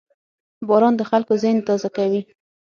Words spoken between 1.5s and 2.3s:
تازه کوي.